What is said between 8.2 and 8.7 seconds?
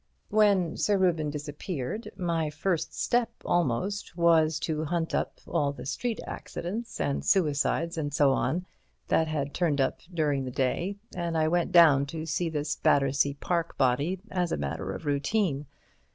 on